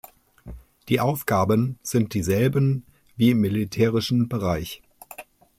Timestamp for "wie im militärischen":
3.17-4.27